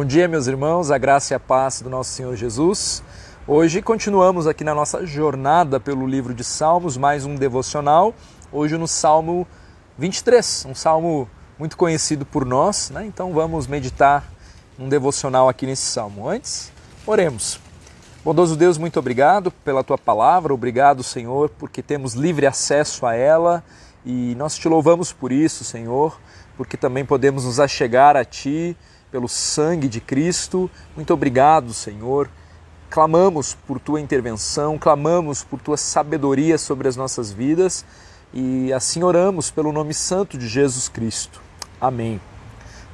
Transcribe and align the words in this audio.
Bom 0.00 0.06
dia, 0.06 0.26
meus 0.26 0.46
irmãos, 0.46 0.90
a 0.90 0.96
graça 0.96 1.34
e 1.34 1.36
a 1.36 1.38
paz 1.38 1.82
do 1.82 1.90
nosso 1.90 2.12
Senhor 2.12 2.34
Jesus. 2.34 3.02
Hoje 3.46 3.82
continuamos 3.82 4.46
aqui 4.46 4.64
na 4.64 4.74
nossa 4.74 5.04
jornada 5.04 5.78
pelo 5.78 6.06
livro 6.06 6.32
de 6.32 6.42
Salmos, 6.42 6.96
mais 6.96 7.26
um 7.26 7.34
devocional. 7.34 8.14
Hoje 8.50 8.78
no 8.78 8.88
Salmo 8.88 9.46
23, 9.98 10.64
um 10.70 10.74
salmo 10.74 11.28
muito 11.58 11.76
conhecido 11.76 12.24
por 12.24 12.46
nós, 12.46 12.88
né? 12.88 13.04
Então 13.04 13.34
vamos 13.34 13.66
meditar 13.66 14.24
um 14.78 14.88
devocional 14.88 15.50
aqui 15.50 15.66
nesse 15.66 15.82
salmo. 15.82 16.26
Antes, 16.26 16.72
oremos. 17.06 17.60
Bondoso 18.24 18.56
Deus, 18.56 18.78
muito 18.78 18.98
obrigado 18.98 19.50
pela 19.50 19.84
tua 19.84 19.98
palavra, 19.98 20.54
obrigado, 20.54 21.02
Senhor, 21.02 21.50
porque 21.58 21.82
temos 21.82 22.14
livre 22.14 22.46
acesso 22.46 23.04
a 23.04 23.14
ela 23.14 23.62
e 24.06 24.34
nós 24.36 24.56
te 24.56 24.66
louvamos 24.66 25.12
por 25.12 25.30
isso, 25.30 25.62
Senhor, 25.62 26.18
porque 26.56 26.78
também 26.78 27.04
podemos 27.04 27.44
nos 27.44 27.60
achegar 27.60 28.16
a 28.16 28.24
ti 28.24 28.74
pelo 29.10 29.28
sangue 29.28 29.88
de 29.88 30.00
Cristo. 30.00 30.70
Muito 30.94 31.12
obrigado, 31.12 31.72
Senhor. 31.72 32.30
Clamamos 32.88 33.54
por 33.54 33.78
tua 33.78 34.00
intervenção, 34.00 34.76
clamamos 34.78 35.44
por 35.44 35.60
tua 35.60 35.76
sabedoria 35.76 36.58
sobre 36.58 36.88
as 36.88 36.96
nossas 36.96 37.30
vidas 37.30 37.84
e 38.32 38.72
assim 38.72 39.02
oramos 39.02 39.50
pelo 39.50 39.72
nome 39.72 39.94
santo 39.94 40.36
de 40.36 40.48
Jesus 40.48 40.88
Cristo. 40.88 41.40
Amém. 41.80 42.20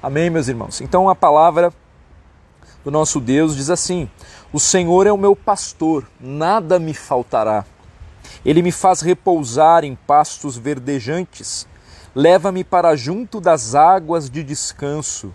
Amém, 0.02 0.30
meus 0.30 0.48
irmãos. 0.48 0.80
Então 0.80 1.08
a 1.08 1.14
palavra 1.14 1.72
do 2.84 2.90
nosso 2.90 3.20
Deus 3.20 3.56
diz 3.56 3.70
assim: 3.70 4.08
O 4.52 4.60
Senhor 4.60 5.06
é 5.06 5.12
o 5.12 5.16
meu 5.16 5.34
pastor, 5.34 6.06
nada 6.20 6.78
me 6.78 6.94
faltará. 6.94 7.64
Ele 8.44 8.62
me 8.62 8.70
faz 8.70 9.00
repousar 9.00 9.84
em 9.84 9.94
pastos 9.94 10.56
verdejantes, 10.56 11.66
leva-me 12.14 12.62
para 12.62 12.94
junto 12.94 13.40
das 13.40 13.74
águas 13.74 14.30
de 14.30 14.42
descanso, 14.42 15.34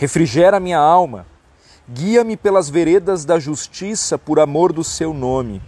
refrigera 0.00 0.58
minha 0.58 0.78
alma, 0.78 1.26
guia-me 1.86 2.34
pelas 2.34 2.70
veredas 2.70 3.26
da 3.26 3.38
justiça 3.38 4.16
por 4.16 4.40
amor 4.40 4.72
do 4.72 4.82
seu 4.82 5.12
nome. 5.12 5.60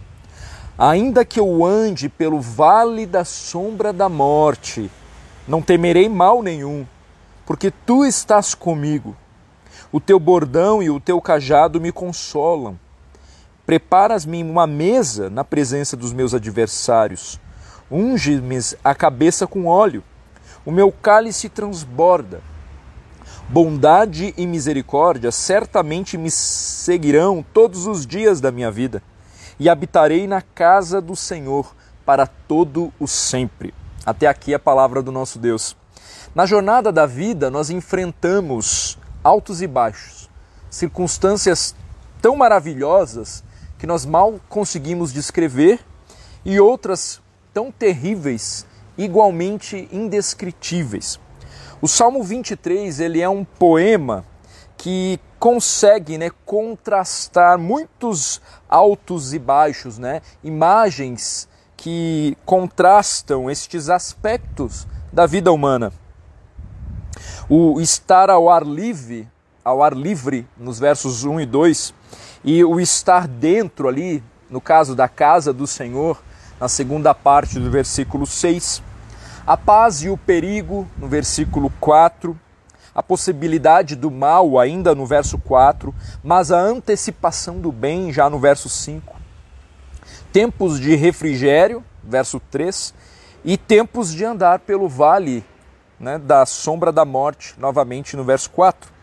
Ainda 0.75 1.23
que 1.23 1.39
eu 1.39 1.63
ande 1.63 2.09
pelo 2.09 2.41
vale 2.41 3.05
da 3.05 3.23
sombra 3.23 3.93
da 3.93 4.09
morte, 4.09 4.89
não 5.47 5.61
temerei 5.61 6.09
mal 6.09 6.41
nenhum, 6.41 6.83
porque 7.45 7.69
tu 7.69 8.03
estás 8.03 8.55
comigo. 8.55 9.15
O 9.91 9.99
teu 9.99 10.19
bordão 10.19 10.81
e 10.81 10.89
o 10.89 10.99
teu 10.99 11.21
cajado 11.21 11.79
me 11.79 11.91
consolam. 11.91 12.79
Preparas-me 13.67 14.41
uma 14.41 14.65
mesa 14.65 15.29
na 15.29 15.43
presença 15.43 15.95
dos 15.95 16.11
meus 16.11 16.33
adversários. 16.33 17.39
Unge-me 17.91 18.57
a 18.83 18.95
cabeça 18.95 19.45
com 19.45 19.67
óleo. 19.67 20.03
O 20.65 20.71
meu 20.71 20.91
cálice 20.91 21.49
transborda. 21.49 22.41
Bondade 23.49 24.33
e 24.37 24.47
misericórdia 24.47 25.31
certamente 25.31 26.17
me 26.17 26.31
seguirão 26.31 27.45
todos 27.53 27.85
os 27.85 28.07
dias 28.07 28.41
da 28.41 28.51
minha 28.51 28.71
vida, 28.71 29.03
e 29.59 29.69
habitarei 29.69 30.25
na 30.25 30.41
casa 30.41 30.99
do 30.99 31.15
Senhor 31.15 31.75
para 32.05 32.25
todo 32.25 32.91
o 32.99 33.07
sempre. 33.07 33.73
Até 34.05 34.27
aqui 34.27 34.53
a 34.53 34.59
palavra 34.59 35.01
do 35.01 35.11
nosso 35.11 35.37
Deus. 35.37 35.75
Na 36.33 36.45
jornada 36.45 36.91
da 36.91 37.05
vida, 37.05 37.51
nós 37.51 37.69
enfrentamos 37.69 38.97
altos 39.23 39.61
e 39.61 39.67
baixos, 39.67 40.29
circunstâncias 40.69 41.75
tão 42.21 42.35
maravilhosas 42.35 43.43
que 43.77 43.85
nós 43.85 44.05
mal 44.05 44.39
conseguimos 44.49 45.13
descrever 45.13 45.79
e 46.43 46.59
outras 46.59 47.21
tão 47.53 47.71
terríveis, 47.71 48.65
igualmente 48.97 49.87
indescritíveis. 49.91 51.19
O 51.83 51.87
Salmo 51.89 52.23
23 52.23 53.01
ele 53.01 53.19
é 53.19 53.27
um 53.27 53.43
poema 53.43 54.23
que 54.77 55.19
consegue 55.37 56.17
né, 56.17 56.31
contrastar 56.45 57.59
muitos 57.59 58.41
altos 58.69 59.33
e 59.33 59.37
baixos, 59.37 59.97
né, 59.97 60.21
imagens 60.41 61.45
que 61.75 62.37
contrastam 62.45 63.51
estes 63.51 63.89
aspectos 63.89 64.87
da 65.11 65.25
vida 65.25 65.51
humana. 65.51 65.91
O 67.49 67.81
estar 67.81 68.29
ao 68.29 68.49
ar 68.49 68.63
livre, 68.65 69.27
ao 69.61 69.83
ar 69.83 69.91
livre, 69.91 70.47
nos 70.57 70.79
versos 70.79 71.25
1 71.25 71.41
e 71.41 71.45
2, 71.45 71.93
e 72.45 72.63
o 72.63 72.79
estar 72.79 73.27
dentro 73.27 73.89
ali, 73.89 74.23
no 74.49 74.61
caso 74.61 74.95
da 74.95 75.09
casa 75.09 75.51
do 75.51 75.67
Senhor, 75.67 76.23
na 76.61 76.69
segunda 76.69 77.13
parte 77.13 77.59
do 77.59 77.69
versículo 77.69 78.25
6. 78.25 78.92
A 79.45 79.57
paz 79.57 80.01
e 80.03 80.09
o 80.09 80.15
perigo, 80.15 80.87
no 80.97 81.05
versículo 81.05 81.69
4. 81.81 82.39
A 82.95 83.03
possibilidade 83.03 83.93
do 83.93 84.09
mal, 84.09 84.57
ainda 84.57 84.95
no 84.95 85.05
verso 85.05 85.37
4, 85.37 85.93
mas 86.23 86.49
a 86.49 86.59
antecipação 86.59 87.59
do 87.59 87.69
bem, 87.69 88.13
já 88.13 88.29
no 88.29 88.39
verso 88.39 88.69
5. 88.69 89.15
Tempos 90.31 90.79
de 90.79 90.95
refrigério, 90.95 91.83
verso 92.01 92.39
3. 92.39 92.93
E 93.43 93.57
tempos 93.57 94.13
de 94.13 94.23
andar 94.23 94.59
pelo 94.59 94.87
vale 94.87 95.43
né, 95.99 96.17
da 96.17 96.45
sombra 96.45 96.89
da 96.89 97.03
morte, 97.03 97.53
novamente 97.57 98.15
no 98.15 98.23
verso 98.23 98.49
4. 98.51 98.93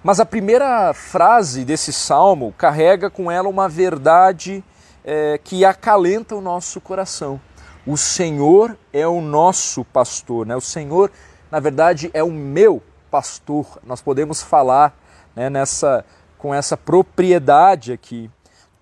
Mas 0.00 0.20
a 0.20 0.24
primeira 0.24 0.94
frase 0.94 1.64
desse 1.64 1.92
salmo 1.92 2.54
carrega 2.56 3.10
com 3.10 3.28
ela 3.28 3.48
uma 3.48 3.68
verdade 3.68 4.62
é, 5.04 5.40
que 5.42 5.64
acalenta 5.64 6.36
o 6.36 6.40
nosso 6.40 6.80
coração. 6.80 7.40
O 7.86 7.96
Senhor 7.96 8.76
é 8.92 9.06
o 9.06 9.20
nosso 9.20 9.84
pastor, 9.84 10.44
né? 10.44 10.56
o 10.56 10.60
Senhor, 10.60 11.12
na 11.52 11.60
verdade, 11.60 12.10
é 12.12 12.20
o 12.20 12.32
meu 12.32 12.82
pastor. 13.08 13.64
Nós 13.84 14.02
podemos 14.02 14.42
falar 14.42 14.98
né, 15.36 15.48
nessa, 15.48 16.04
com 16.36 16.52
essa 16.52 16.76
propriedade 16.76 17.92
aqui. 17.92 18.28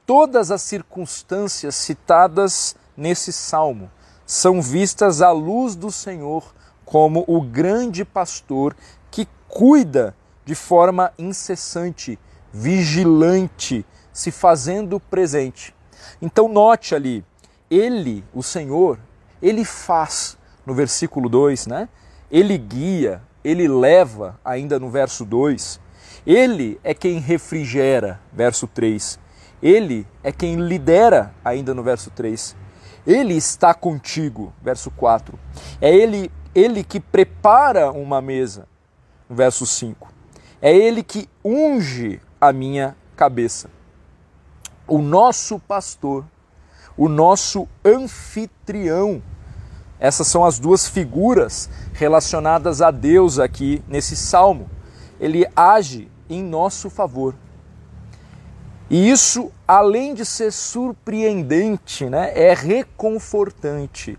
Todas 0.06 0.50
as 0.50 0.62
circunstâncias 0.62 1.74
citadas 1.74 2.76
nesse 2.96 3.30
salmo 3.30 3.90
são 4.24 4.62
vistas 4.62 5.20
à 5.20 5.30
luz 5.30 5.76
do 5.76 5.92
Senhor 5.92 6.54
como 6.86 7.24
o 7.26 7.42
grande 7.42 8.06
pastor 8.06 8.74
que 9.10 9.28
cuida 9.48 10.16
de 10.46 10.54
forma 10.54 11.12
incessante, 11.18 12.18
vigilante, 12.50 13.84
se 14.14 14.30
fazendo 14.30 14.98
presente. 14.98 15.74
Então, 16.22 16.48
note 16.48 16.94
ali, 16.94 17.22
ele, 17.78 18.24
o 18.34 18.42
Senhor, 18.42 18.98
ele 19.40 19.64
faz, 19.64 20.36
no 20.64 20.74
versículo 20.74 21.28
2, 21.28 21.66
né? 21.66 21.88
Ele 22.30 22.56
guia, 22.56 23.22
ele 23.42 23.68
leva, 23.68 24.38
ainda 24.44 24.78
no 24.78 24.90
verso 24.90 25.24
2. 25.24 25.80
Ele 26.26 26.80
é 26.82 26.94
quem 26.94 27.18
refrigera, 27.18 28.20
verso 28.32 28.66
3. 28.66 29.18
Ele 29.62 30.06
é 30.22 30.32
quem 30.32 30.56
lidera, 30.56 31.34
ainda 31.44 31.74
no 31.74 31.82
verso 31.82 32.10
3. 32.10 32.56
Ele 33.06 33.34
está 33.34 33.74
contigo, 33.74 34.52
verso 34.62 34.90
4. 34.90 35.38
É 35.80 35.94
ele 35.94 36.30
ele 36.54 36.84
que 36.84 37.00
prepara 37.00 37.90
uma 37.90 38.22
mesa, 38.22 38.68
verso 39.28 39.66
5. 39.66 40.08
É 40.62 40.74
ele 40.74 41.02
que 41.02 41.28
unge 41.44 42.20
a 42.40 42.52
minha 42.52 42.96
cabeça. 43.16 43.68
O 44.86 44.98
nosso 44.98 45.58
pastor, 45.58 46.24
o 46.96 47.08
nosso 47.08 47.68
anfitrião. 47.84 49.22
Essas 49.98 50.26
são 50.26 50.44
as 50.44 50.58
duas 50.58 50.88
figuras 50.88 51.68
relacionadas 51.92 52.82
a 52.82 52.90
Deus 52.90 53.38
aqui 53.38 53.82
nesse 53.88 54.16
salmo. 54.16 54.68
Ele 55.20 55.46
age 55.56 56.10
em 56.28 56.42
nosso 56.42 56.90
favor. 56.90 57.34
E 58.90 59.10
isso, 59.10 59.50
além 59.66 60.14
de 60.14 60.24
ser 60.24 60.52
surpreendente, 60.52 62.04
né, 62.08 62.32
é 62.34 62.52
reconfortante 62.52 64.18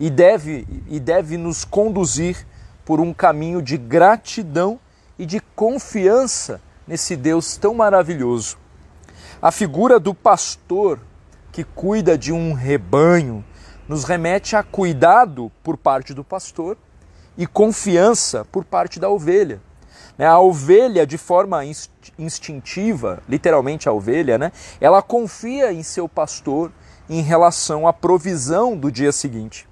e 0.00 0.08
deve, 0.08 0.66
e 0.88 0.98
deve 0.98 1.36
nos 1.36 1.64
conduzir 1.64 2.46
por 2.84 3.00
um 3.00 3.12
caminho 3.12 3.60
de 3.60 3.76
gratidão 3.76 4.80
e 5.18 5.26
de 5.26 5.40
confiança 5.54 6.60
nesse 6.86 7.16
Deus 7.16 7.56
tão 7.56 7.74
maravilhoso. 7.74 8.56
A 9.42 9.52
figura 9.52 10.00
do 10.00 10.14
pastor 10.14 11.00
que 11.58 11.64
cuida 11.64 12.16
de 12.16 12.32
um 12.32 12.52
rebanho 12.52 13.44
nos 13.88 14.04
remete 14.04 14.54
a 14.54 14.62
cuidado 14.62 15.50
por 15.60 15.76
parte 15.76 16.14
do 16.14 16.22
pastor 16.22 16.78
e 17.36 17.48
confiança 17.48 18.44
por 18.44 18.64
parte 18.64 19.00
da 19.00 19.08
ovelha. 19.08 19.60
Né, 20.16 20.24
a 20.24 20.38
ovelha, 20.38 21.04
de 21.04 21.18
forma 21.18 21.64
instintiva, 22.16 23.20
literalmente 23.28 23.88
a 23.88 23.92
ovelha, 23.92 24.38
né, 24.38 24.52
ela 24.80 25.02
confia 25.02 25.72
em 25.72 25.82
seu 25.82 26.08
pastor 26.08 26.70
em 27.10 27.22
relação 27.22 27.88
à 27.88 27.92
provisão 27.92 28.76
do 28.76 28.88
dia 28.88 29.10
seguinte. 29.10 29.68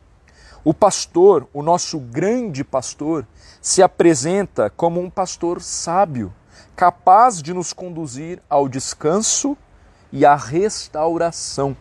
O 0.65 0.75
pastor, 0.75 1.47
o 1.55 1.62
nosso 1.62 2.00
grande 2.00 2.65
pastor, 2.65 3.25
se 3.62 3.81
apresenta 3.81 4.71
como 4.71 5.00
um 5.00 5.09
pastor 5.09 5.62
sábio, 5.62 6.35
capaz 6.75 7.41
de 7.41 7.55
nos 7.55 7.73
conduzir 7.73 8.43
ao 8.50 8.69
descanso 8.69 9.56
e 10.12 10.25
à 10.25 10.35
restauração. 10.35 11.76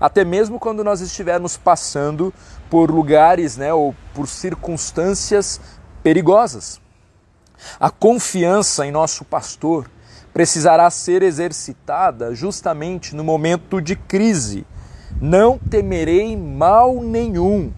Até 0.00 0.24
mesmo 0.24 0.58
quando 0.58 0.84
nós 0.84 1.00
estivermos 1.00 1.56
passando 1.56 2.32
por 2.68 2.90
lugares 2.90 3.56
né, 3.56 3.72
ou 3.72 3.94
por 4.12 4.26
circunstâncias 4.28 5.60
perigosas. 6.02 6.80
A 7.78 7.90
confiança 7.90 8.86
em 8.86 8.90
nosso 8.90 9.24
pastor 9.24 9.88
precisará 10.32 10.90
ser 10.90 11.22
exercitada 11.22 12.34
justamente 12.34 13.14
no 13.14 13.22
momento 13.22 13.80
de 13.80 13.94
crise. 13.94 14.66
Não 15.20 15.58
temerei 15.58 16.36
mal 16.36 17.00
nenhum. 17.00 17.72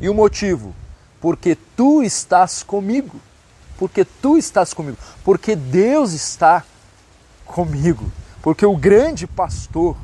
E 0.00 0.08
o 0.08 0.14
motivo? 0.14 0.74
Porque 1.20 1.56
tu 1.76 2.02
estás 2.02 2.62
comigo. 2.62 3.18
Porque 3.78 4.04
tu 4.04 4.36
estás 4.36 4.74
comigo. 4.74 4.98
Porque 5.24 5.56
Deus 5.56 6.12
está 6.12 6.62
comigo. 7.46 8.12
Porque 8.42 8.66
o 8.66 8.76
grande 8.76 9.26
pastor 9.26 9.96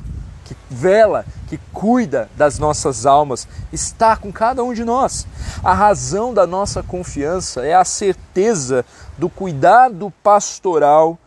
que 0.45 0.55
vela, 0.69 1.25
que 1.47 1.59
cuida 1.73 2.29
das 2.37 2.57
nossas 2.57 3.05
almas, 3.05 3.47
está 3.71 4.15
com 4.15 4.31
cada 4.31 4.63
um 4.63 4.73
de 4.73 4.85
nós. 4.85 5.27
A 5.63 5.73
razão 5.73 6.33
da 6.33 6.47
nossa 6.47 6.81
confiança 6.81 7.65
é 7.65 7.75
a 7.75 7.83
certeza 7.83 8.85
do 9.17 9.29
cuidado 9.29 10.11
pastoral 10.23 11.19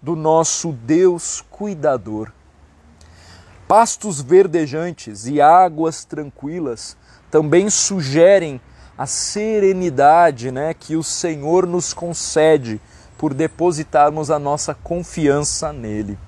do 0.00 0.16
nosso 0.16 0.72
Deus 0.72 1.44
cuidador. 1.50 2.32
Pastos 3.68 4.22
verdejantes 4.22 5.26
e 5.26 5.40
águas 5.42 6.04
tranquilas 6.04 6.96
também 7.30 7.68
sugerem 7.68 8.58
a 8.96 9.06
serenidade 9.06 10.50
né, 10.50 10.72
que 10.72 10.96
o 10.96 11.04
Senhor 11.04 11.66
nos 11.66 11.92
concede 11.92 12.80
por 13.18 13.34
depositarmos 13.34 14.30
a 14.30 14.38
nossa 14.38 14.74
confiança 14.74 15.72
nele 15.72 16.18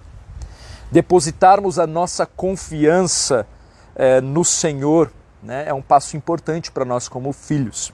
depositarmos 0.91 1.79
a 1.79 1.87
nossa 1.87 2.27
confiança 2.27 3.47
é, 3.95 4.21
no 4.21 4.45
Senhor 4.45 5.13
né, 5.43 5.65
é 5.67 5.75
um 5.75 5.83
passo 5.83 6.17
importante 6.17 6.71
para 6.71 6.85
nós 6.85 7.09
como 7.09 7.33
filhos. 7.33 7.93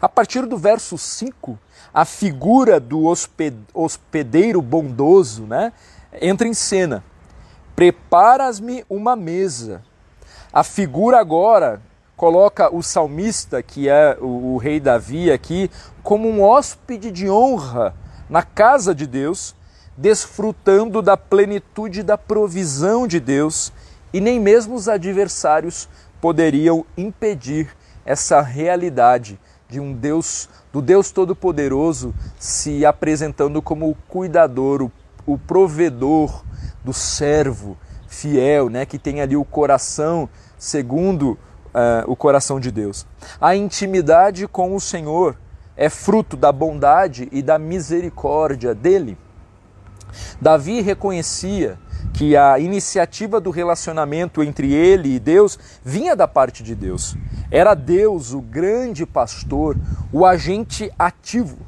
A 0.00 0.08
partir 0.08 0.46
do 0.46 0.56
verso 0.56 0.96
5, 0.96 1.58
a 1.92 2.04
figura 2.04 2.80
do 2.80 3.04
hospedeiro 3.74 4.62
bondoso 4.62 5.44
né, 5.44 5.72
entra 6.20 6.48
em 6.48 6.54
cena. 6.54 7.04
Preparas-me 7.76 8.84
uma 8.88 9.14
mesa. 9.14 9.82
A 10.52 10.62
figura 10.62 11.18
agora 11.18 11.82
coloca 12.16 12.74
o 12.74 12.82
salmista, 12.82 13.62
que 13.62 13.88
é 13.88 14.16
o, 14.20 14.54
o 14.54 14.56
rei 14.56 14.80
Davi 14.80 15.30
aqui, 15.30 15.70
como 16.02 16.28
um 16.28 16.42
hóspede 16.42 17.10
de 17.10 17.28
honra 17.28 17.94
na 18.28 18.42
casa 18.42 18.94
de 18.94 19.06
Deus 19.06 19.54
desfrutando 19.96 21.00
da 21.00 21.16
plenitude 21.16 22.02
da 22.02 22.18
provisão 22.18 23.06
de 23.06 23.20
Deus, 23.20 23.72
e 24.12 24.20
nem 24.20 24.38
mesmo 24.38 24.74
os 24.74 24.88
adversários 24.88 25.88
poderiam 26.20 26.84
impedir 26.96 27.68
essa 28.04 28.40
realidade 28.40 29.38
de 29.68 29.80
um 29.80 29.92
Deus, 29.92 30.48
do 30.72 30.80
Deus 30.80 31.10
Todo-Poderoso 31.10 32.14
se 32.38 32.84
apresentando 32.84 33.60
como 33.60 33.90
o 33.90 33.96
cuidador, 34.08 34.82
o, 34.82 34.92
o 35.26 35.38
provedor 35.38 36.44
do 36.84 36.92
servo 36.92 37.76
fiel, 38.06 38.68
né, 38.68 38.86
que 38.86 38.98
tem 38.98 39.20
ali 39.20 39.36
o 39.36 39.44
coração 39.44 40.28
segundo 40.58 41.32
uh, 41.74 42.04
o 42.06 42.14
coração 42.14 42.60
de 42.60 42.70
Deus. 42.70 43.06
A 43.40 43.56
intimidade 43.56 44.46
com 44.46 44.74
o 44.74 44.80
Senhor 44.80 45.36
é 45.76 45.88
fruto 45.88 46.36
da 46.36 46.52
bondade 46.52 47.28
e 47.32 47.42
da 47.42 47.58
misericórdia 47.58 48.74
dele. 48.74 49.18
Davi 50.40 50.80
reconhecia 50.80 51.78
que 52.12 52.36
a 52.36 52.58
iniciativa 52.58 53.40
do 53.40 53.50
relacionamento 53.50 54.42
entre 54.42 54.72
ele 54.72 55.14
e 55.14 55.18
Deus 55.18 55.58
vinha 55.84 56.14
da 56.14 56.28
parte 56.28 56.62
de 56.62 56.74
Deus. 56.74 57.16
Era 57.50 57.74
Deus, 57.74 58.32
o 58.32 58.40
grande 58.40 59.04
pastor, 59.04 59.76
o 60.12 60.24
agente 60.24 60.92
ativo, 60.98 61.58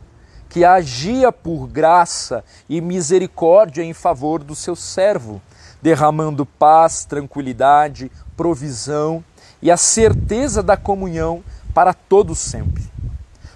que 0.48 0.64
agia 0.64 1.32
por 1.32 1.66
graça 1.66 2.44
e 2.69 2.81
misericórdia 2.81 3.82
em 3.82 3.93
favor 3.93 4.43
do 4.43 4.54
seu 4.54 4.76
servo, 4.76 5.42
derramando 5.82 6.46
paz, 6.46 7.04
tranquilidade, 7.04 8.10
provisão 8.37 9.25
e 9.60 9.70
a 9.70 9.76
certeza 9.76 10.62
da 10.62 10.76
comunhão 10.76 11.42
para 11.75 11.92
todos 11.92 12.38
sempre. 12.38 12.84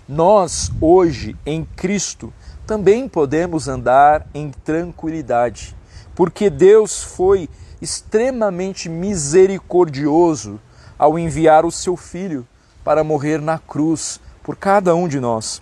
Nós, 0.08 0.72
hoje, 0.80 1.36
em 1.46 1.64
Cristo, 1.64 2.32
também 2.70 3.08
podemos 3.08 3.66
andar 3.66 4.28
em 4.32 4.52
tranquilidade, 4.52 5.74
porque 6.14 6.48
Deus 6.48 7.02
foi 7.02 7.48
extremamente 7.82 8.88
misericordioso 8.88 10.60
ao 10.96 11.18
enviar 11.18 11.64
o 11.64 11.72
seu 11.72 11.96
Filho 11.96 12.46
para 12.84 13.02
morrer 13.02 13.40
na 13.40 13.58
cruz 13.58 14.20
por 14.40 14.54
cada 14.54 14.94
um 14.94 15.08
de 15.08 15.18
nós. 15.18 15.60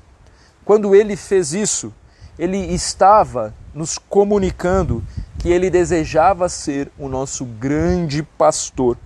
Quando 0.67 0.95
ele 0.95 1.17
fez 1.17 1.55
isso, 1.55 1.95
ele 2.39 2.59
estava 2.75 3.55
nos 3.73 3.97
comunicando 3.97 5.03
que 5.39 5.49
ele 5.49 5.71
desejava 5.71 6.47
ser 6.47 6.93
o 6.99 7.09
nosso 7.09 7.47
grande 7.47 8.23
pastor. 8.23 8.99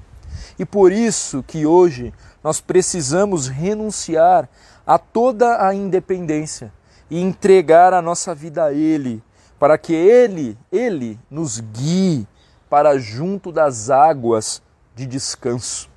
E 0.58 0.64
por 0.64 0.90
isso 0.90 1.40
que 1.46 1.64
hoje 1.64 2.12
nós 2.42 2.60
precisamos 2.60 3.46
renunciar 3.46 4.48
a 4.84 4.98
toda 4.98 5.64
a 5.64 5.72
independência 5.72 6.72
e 7.12 7.20
entregar 7.20 7.92
a 7.92 8.00
nossa 8.00 8.34
vida 8.34 8.64
a 8.64 8.72
Ele, 8.72 9.22
para 9.58 9.76
que 9.76 9.92
Ele, 9.92 10.56
Ele 10.72 11.20
nos 11.30 11.60
guie 11.60 12.26
para 12.70 12.98
junto 12.98 13.52
das 13.52 13.90
águas 13.90 14.62
de 14.96 15.04
descanso. 15.04 15.90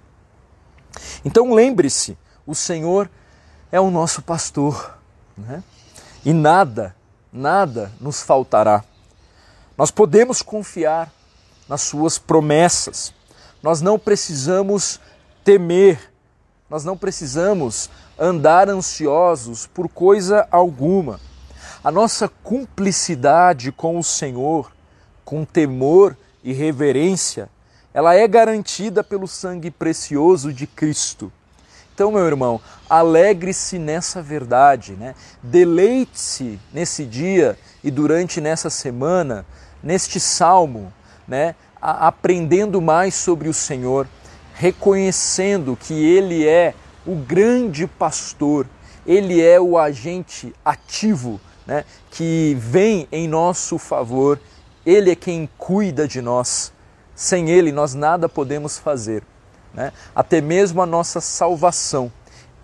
Então 1.23 1.53
lembre-se, 1.53 2.17
o 2.45 2.53
Senhor 2.53 3.09
é 3.71 3.79
o 3.79 3.89
nosso 3.89 4.21
pastor, 4.23 4.99
né? 5.37 5.63
e 6.25 6.33
nada, 6.33 6.93
nada 7.31 7.93
nos 8.01 8.21
faltará. 8.21 8.83
Nós 9.77 9.91
podemos 9.91 10.41
confiar 10.41 11.09
nas 11.69 11.79
Suas 11.79 12.17
promessas, 12.17 13.13
nós 13.63 13.79
não 13.79 13.97
precisamos 13.97 14.99
temer, 15.45 16.11
nós 16.69 16.83
não 16.83 16.97
precisamos 16.97 17.89
andar 18.17 18.69
ansiosos 18.69 19.67
por 19.67 19.87
coisa 19.87 20.47
alguma. 20.49 21.19
A 21.83 21.91
nossa 21.91 22.27
cumplicidade 22.27 23.71
com 23.71 23.99
o 23.99 24.03
Senhor, 24.03 24.71
com 25.23 25.45
temor 25.45 26.17
e 26.43 26.53
reverência, 26.53 27.49
ela 27.93 28.15
é 28.15 28.27
garantida 28.27 29.03
pelo 29.03 29.27
sangue 29.27 29.69
precioso 29.69 30.51
de 30.51 30.65
Cristo. 30.65 31.31
Então, 31.93 32.11
meu 32.11 32.25
irmão, 32.25 32.59
alegre-se 32.89 33.79
nessa 33.79 34.21
verdade, 34.21 34.93
né? 34.93 35.15
deleite-se 35.41 36.59
nesse 36.73 37.05
dia 37.05 37.57
e 37.81 37.89
durante 37.89 38.41
nessa 38.41 38.69
semana, 38.69 39.45
neste 39.81 40.19
salmo, 40.19 40.91
né? 41.25 41.55
aprendendo 41.79 42.81
mais 42.81 43.15
sobre 43.15 43.47
o 43.47 43.53
Senhor, 43.53 44.07
reconhecendo 44.55 45.77
que 45.79 45.93
Ele 45.93 46.47
é 46.47 46.73
o 47.05 47.15
grande 47.15 47.85
pastor, 47.85 48.65
ele 49.05 49.41
é 49.41 49.59
o 49.61 49.77
agente 49.77 50.53
ativo 50.63 51.39
né, 51.65 51.85
que 52.09 52.57
vem 52.59 53.07
em 53.11 53.27
nosso 53.27 53.77
favor, 53.77 54.39
ele 54.85 55.11
é 55.11 55.15
quem 55.15 55.47
cuida 55.57 56.07
de 56.07 56.21
nós. 56.21 56.73
Sem 57.13 57.49
ele, 57.49 57.71
nós 57.71 57.93
nada 57.93 58.27
podemos 58.27 58.77
fazer, 58.77 59.23
né? 59.73 59.93
até 60.13 60.41
mesmo 60.41 60.81
a 60.81 60.85
nossa 60.85 61.21
salvação. 61.21 62.11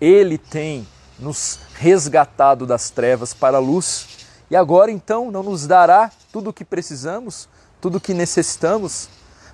Ele 0.00 0.36
tem 0.36 0.86
nos 1.18 1.60
resgatado 1.74 2.66
das 2.66 2.90
trevas 2.90 3.32
para 3.32 3.56
a 3.56 3.60
luz 3.60 4.26
e 4.50 4.56
agora 4.56 4.90
então 4.90 5.30
não 5.30 5.42
nos 5.42 5.66
dará 5.66 6.10
tudo 6.30 6.50
o 6.50 6.52
que 6.52 6.64
precisamos, 6.64 7.48
tudo 7.80 7.96
o 7.96 8.00
que 8.00 8.12
necessitamos, 8.12 9.08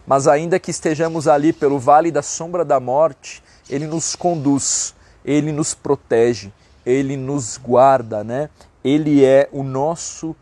mas 0.08 0.26
ainda 0.26 0.58
que 0.58 0.70
estejamos 0.70 1.28
ali 1.28 1.52
pelo 1.52 1.78
vale 1.78 2.10
da 2.10 2.22
sombra 2.22 2.64
da 2.64 2.80
morte, 2.80 3.42
ele 3.68 3.86
nos 3.86 4.16
conduz, 4.16 4.94
ele 5.22 5.52
nos 5.52 5.74
protege, 5.74 6.50
ele 6.84 7.14
nos 7.14 7.58
guarda, 7.58 8.24
né? 8.24 8.48
Ele 8.82 9.22
é 9.22 9.50
o 9.52 9.62
nosso 9.62 10.34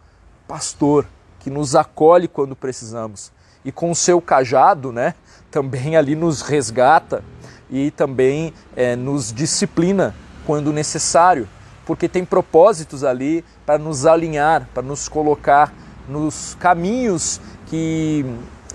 pastor 0.46 1.04
que 1.40 1.50
nos 1.50 1.74
acolhe 1.74 2.28
quando 2.28 2.54
precisamos 2.54 3.32
e 3.64 3.72
com 3.72 3.90
o 3.90 3.96
seu 3.96 4.20
cajado, 4.20 4.92
né? 4.92 5.14
Também 5.50 5.96
ali 5.96 6.14
nos 6.14 6.42
resgata 6.42 7.24
e 7.68 7.90
também 7.90 8.54
é, 8.76 8.94
nos 8.94 9.32
disciplina 9.32 10.14
quando 10.46 10.72
necessário, 10.72 11.48
porque 11.84 12.08
tem 12.08 12.24
propósitos 12.24 13.02
ali 13.02 13.44
para 13.66 13.78
nos 13.78 14.06
alinhar, 14.06 14.68
para 14.72 14.84
nos 14.84 15.08
colocar 15.08 15.74
nos 16.08 16.56
caminhos 16.60 17.40
que, 17.66 18.24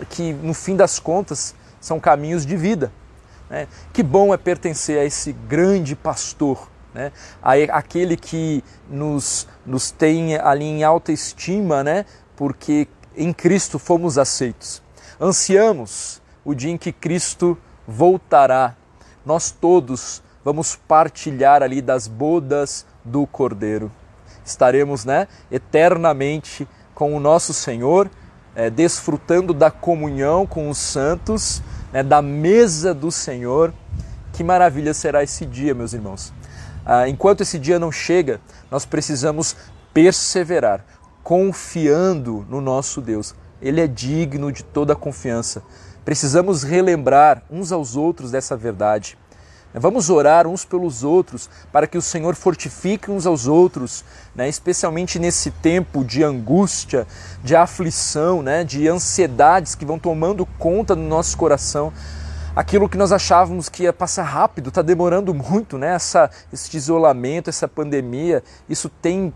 que 0.09 0.33
no 0.33 0.53
fim 0.53 0.75
das 0.75 0.99
contas 0.99 1.55
são 1.79 1.99
caminhos 1.99 2.45
de 2.45 2.55
vida. 2.55 2.91
Né? 3.49 3.67
Que 3.91 4.01
bom 4.01 4.33
é 4.33 4.37
pertencer 4.37 4.99
a 4.99 5.05
esse 5.05 5.33
grande 5.33 5.95
pastor, 5.95 6.69
né? 6.93 7.11
aquele 7.41 8.15
que 8.15 8.63
nos, 8.89 9.47
nos 9.65 9.91
tem 9.91 10.37
ali 10.37 10.65
em 10.65 10.83
alta 10.83 11.11
estima, 11.11 11.83
né? 11.83 12.05
porque 12.35 12.87
em 13.15 13.33
Cristo 13.33 13.77
fomos 13.77 14.17
aceitos. 14.17 14.81
Ansiamos 15.19 16.21
o 16.43 16.53
dia 16.53 16.71
em 16.71 16.77
que 16.77 16.91
Cristo 16.91 17.57
voltará. 17.87 18.75
Nós 19.25 19.51
todos 19.51 20.23
vamos 20.43 20.75
partilhar 20.75 21.61
ali 21.61 21.81
das 21.81 22.07
bodas 22.07 22.85
do 23.03 23.27
Cordeiro. 23.27 23.91
estaremos 24.45 25.05
né, 25.05 25.27
eternamente 25.51 26.67
com 26.95 27.15
o 27.15 27.19
nosso 27.19 27.53
Senhor, 27.53 28.09
é, 28.55 28.69
desfrutando 28.69 29.53
da 29.53 29.71
comunhão 29.71 30.45
com 30.45 30.69
os 30.69 30.77
santos, 30.77 31.61
né, 31.91 32.03
da 32.03 32.21
mesa 32.21 32.93
do 32.93 33.11
Senhor. 33.11 33.73
Que 34.33 34.43
maravilha 34.43 34.93
será 34.93 35.23
esse 35.23 35.45
dia, 35.45 35.73
meus 35.73 35.93
irmãos. 35.93 36.33
Ah, 36.85 37.07
enquanto 37.07 37.41
esse 37.41 37.59
dia 37.59 37.77
não 37.77 37.91
chega, 37.91 38.39
nós 38.69 38.85
precisamos 38.85 39.55
perseverar, 39.93 40.83
confiando 41.23 42.45
no 42.49 42.59
nosso 42.59 43.01
Deus. 43.01 43.35
Ele 43.61 43.81
é 43.81 43.87
digno 43.87 44.51
de 44.51 44.63
toda 44.63 44.93
a 44.93 44.95
confiança. 44.95 45.61
Precisamos 46.03 46.63
relembrar 46.63 47.43
uns 47.49 47.71
aos 47.71 47.95
outros 47.95 48.31
dessa 48.31 48.57
verdade. 48.57 49.17
Vamos 49.73 50.09
orar 50.09 50.47
uns 50.47 50.65
pelos 50.65 51.01
outros 51.01 51.49
para 51.71 51.87
que 51.87 51.97
o 51.97 52.01
Senhor 52.01 52.35
fortifique 52.35 53.09
uns 53.09 53.25
aos 53.25 53.47
outros, 53.47 54.03
né? 54.35 54.49
especialmente 54.49 55.17
nesse 55.17 55.49
tempo 55.49 56.03
de 56.03 56.23
angústia, 56.23 57.07
de 57.41 57.55
aflição, 57.55 58.41
né? 58.41 58.65
de 58.65 58.89
ansiedades 58.89 59.73
que 59.73 59.85
vão 59.85 59.97
tomando 59.97 60.45
conta 60.45 60.93
do 60.93 61.01
nosso 61.01 61.37
coração. 61.37 61.93
Aquilo 62.53 62.89
que 62.89 62.97
nós 62.97 63.13
achávamos 63.13 63.69
que 63.69 63.83
ia 63.83 63.93
passar 63.93 64.23
rápido, 64.23 64.67
está 64.67 64.81
demorando 64.81 65.33
muito, 65.33 65.77
né? 65.77 65.95
Essa, 65.95 66.29
esse 66.51 66.75
isolamento, 66.75 67.49
essa 67.49 67.65
pandemia, 67.65 68.43
isso 68.67 68.89
tem 68.89 69.33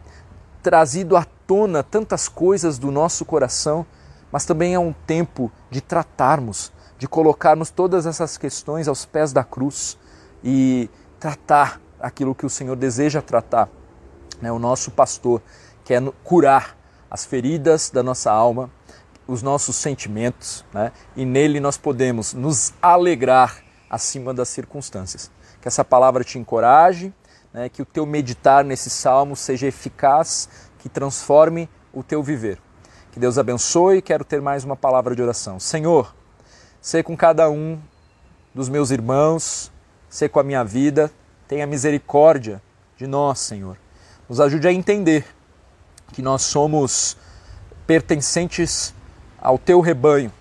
trazido 0.62 1.16
à 1.16 1.26
tona 1.48 1.82
tantas 1.82 2.28
coisas 2.28 2.78
do 2.78 2.92
nosso 2.92 3.24
coração, 3.24 3.86
mas 4.34 4.44
também 4.44 4.74
é 4.74 4.80
um 4.80 4.94
tempo 5.08 5.50
de 5.72 5.80
tratarmos, 5.80 6.74
de 7.00 7.08
colocarmos 7.08 7.70
todas 7.70 8.06
essas 8.06 8.38
questões 8.38 8.90
aos 8.90 9.06
pés 9.06 9.32
da 9.32 9.46
cruz 9.46 9.98
e 10.46 10.88
tratar 11.20 11.82
aquilo 12.00 12.36
que 12.36 12.46
o 12.46 12.50
Senhor 12.50 12.76
deseja 12.76 13.20
tratar. 13.20 13.68
Né? 14.40 14.52
O 14.52 14.60
nosso 14.60 14.92
pastor 14.92 15.42
quer 15.84 16.02
curar 16.24 16.78
as 17.10 17.26
feridas 17.26 17.90
da 17.90 18.04
nossa 18.04 18.32
alma, 18.32 18.70
os 19.28 19.42
nossos 19.42 19.76
sentimentos, 19.76 20.64
né? 20.72 20.92
e 21.16 21.26
nele 21.26 21.60
nós 21.60 21.78
podemos 21.78 22.34
nos 22.34 22.74
alegrar 22.80 23.64
acima 23.90 24.36
das 24.36 24.50
circunstâncias. 24.50 25.32
Que 25.60 25.68
essa 25.68 25.84
palavra 25.84 26.24
te 26.24 26.38
encoraje, 26.38 27.12
né? 27.52 27.68
que 27.68 27.82
o 27.82 27.86
teu 27.86 28.06
meditar 28.06 28.64
nesse 28.64 28.90
salmo 28.92 29.36
seja 29.36 29.66
eficaz, 29.66 30.48
que 30.78 30.88
transforme 30.88 31.68
o 31.92 32.04
teu 32.04 32.22
viver. 32.22 32.60
Que 33.12 33.20
Deus 33.20 33.40
abençoe. 33.40 34.02
Quero 34.02 34.24
ter 34.24 34.42
mais 34.42 34.64
uma 34.64 34.76
palavra 34.76 35.16
de 35.16 35.22
oração. 35.24 35.60
Senhor, 35.60 36.14
sei 36.80 37.02
com 37.02 37.18
cada 37.18 37.50
um 37.50 37.80
dos 38.54 38.70
meus 38.70 38.92
irmãos, 38.92 39.72
ser 40.16 40.30
com 40.30 40.40
a 40.40 40.44
minha 40.44 40.64
vida. 40.64 41.12
Tenha 41.48 41.68
misericórdia 41.68 42.62
de 42.98 43.06
nós, 43.06 43.40
Senhor. 43.40 43.78
Nos 44.30 44.40
ajude 44.40 44.68
a 44.68 44.72
entender 44.72 45.26
que 46.14 46.22
nós 46.22 46.42
somos 46.44 47.18
pertencentes 47.86 48.94
ao 49.38 49.58
teu 49.58 49.82
rebanho 49.82 50.32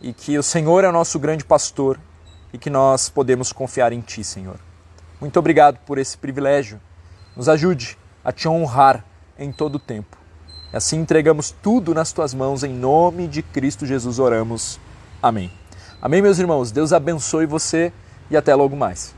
e 0.00 0.12
que 0.12 0.38
o 0.38 0.42
Senhor 0.42 0.84
é 0.84 0.88
o 0.88 0.92
nosso 0.92 1.18
grande 1.18 1.44
pastor 1.44 1.98
e 2.52 2.58
que 2.58 2.70
nós 2.70 3.08
podemos 3.08 3.52
confiar 3.52 3.92
em 3.92 4.00
ti, 4.00 4.22
Senhor. 4.22 4.58
Muito 5.20 5.38
obrigado 5.38 5.78
por 5.84 5.98
esse 5.98 6.16
privilégio. 6.16 6.80
Nos 7.36 7.48
ajude 7.48 7.98
a 8.24 8.32
te 8.32 8.48
honrar 8.48 9.04
em 9.38 9.50
todo 9.50 9.74
o 9.74 9.78
tempo. 9.80 10.16
E 10.72 10.76
assim 10.76 11.00
entregamos 11.00 11.50
tudo 11.50 11.92
nas 11.92 12.12
tuas 12.12 12.32
mãos, 12.32 12.62
em 12.62 12.72
nome 12.72 13.26
de 13.26 13.42
Cristo 13.42 13.84
Jesus 13.84 14.20
oramos. 14.20 14.78
Amém. 15.20 15.50
Amém, 16.00 16.22
meus 16.22 16.38
irmãos. 16.38 16.70
Deus 16.70 16.92
abençoe 16.92 17.44
você 17.44 17.92
e 18.30 18.36
até 18.36 18.54
logo 18.54 18.76
mais. 18.76 19.14